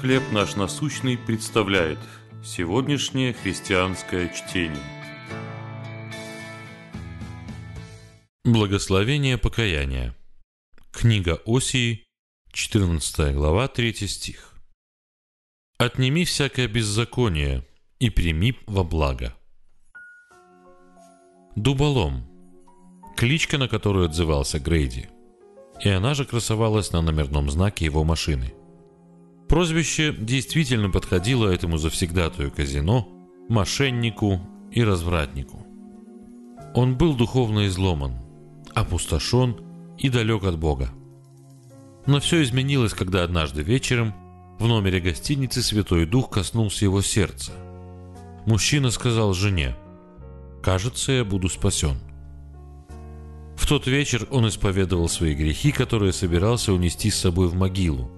[0.00, 1.98] «Хлеб наш насущный» представляет
[2.44, 4.82] сегодняшнее христианское чтение.
[8.44, 10.14] Благословение покаяния.
[10.90, 12.04] Книга Осии,
[12.52, 14.52] 14 глава, 3 стих.
[15.78, 17.64] «Отними всякое беззаконие
[17.98, 19.34] и прими во благо».
[21.56, 22.28] Дуболом.
[23.16, 25.08] Кличка, на которую отзывался Грейди.
[25.82, 28.52] И она же красовалась на номерном знаке его машины–
[29.54, 33.06] Прозвище действительно подходило этому завсегдатую казино,
[33.48, 34.40] мошеннику
[34.72, 35.64] и развратнику.
[36.74, 38.16] Он был духовно изломан,
[38.74, 39.54] опустошен
[39.96, 40.90] и далек от Бога.
[42.04, 44.12] Но все изменилось, когда однажды вечером
[44.58, 47.52] в номере гостиницы Святой Дух коснулся его сердца.
[48.46, 49.76] Мужчина сказал жене,
[50.64, 51.96] «Кажется, я буду спасен».
[53.56, 58.10] В тот вечер он исповедовал свои грехи, которые собирался унести с собой в могилу,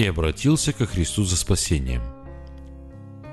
[0.00, 2.00] и обратился ко Христу за спасением.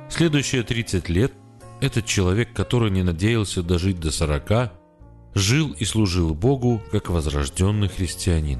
[0.09, 1.31] Следующие 30 лет
[1.79, 4.73] этот человек, который не надеялся дожить до 40,
[5.33, 8.59] жил и служил Богу как возрожденный христианин.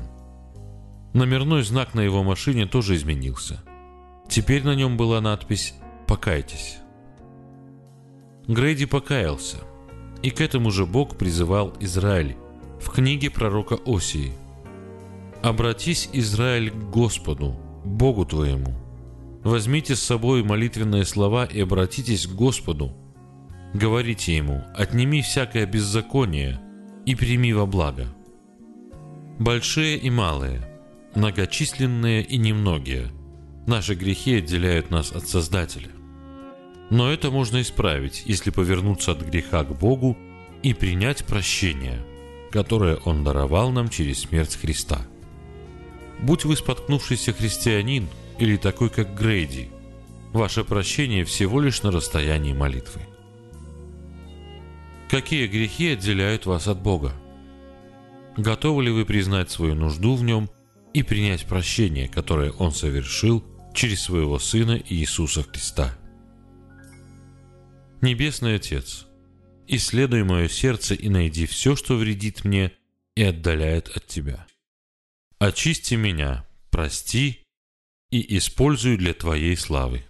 [1.14, 3.62] Номерной знак на его машине тоже изменился.
[4.30, 5.74] Теперь на нем была надпись
[6.08, 6.78] «Покайтесь».
[8.48, 9.58] Грейди покаялся,
[10.24, 12.38] и к этому же Бог призывал Израиль
[12.80, 14.32] в книге пророка Осии.
[15.44, 18.76] «Обратись, Израиль, к Господу, Богу твоему.
[19.44, 22.92] Возьмите с собой молитвенные слова и обратитесь к Господу.
[23.74, 26.60] Говорите Ему, отними всякое беззаконие
[27.06, 28.08] и прими во благо.
[29.40, 30.62] Большие и малые,
[31.16, 33.12] многочисленные и немногие,
[33.68, 35.90] наши грехи отделяют нас от Создателя.
[36.90, 40.18] Но это можно исправить, если повернуться от греха к Богу
[40.64, 42.00] и принять прощение,
[42.52, 45.02] которое Он даровал нам через смерть Христа–
[46.20, 48.08] Будь вы споткнувшийся христианин
[48.40, 49.70] или такой, как Грейди,
[50.34, 53.02] ваше прощение всего лишь на расстоянии молитвы.
[55.10, 57.14] Какие грехи отделяют вас от Бога?
[58.36, 60.50] Готовы ли вы признать свою нужду в Нем
[60.94, 63.44] и принять прощение, которое Он совершил
[63.74, 65.98] через Своего Сына Иисуса Христа?
[68.02, 69.08] Небесный Отец,
[69.68, 72.74] исследуй мое сердце и найди все, что вредит мне
[73.16, 74.46] и отдаляет от Тебя.
[75.40, 77.44] Очисти меня, прости
[78.10, 80.02] и используй для Твоей славы.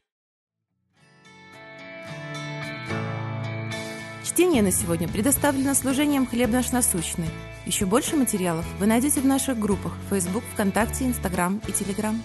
[4.23, 7.27] Чтение на сегодня предоставлено служением «Хлеб наш насущный».
[7.65, 12.23] Еще больше материалов вы найдете в наших группах Facebook, ВКонтакте, Инстаграм и Телеграм.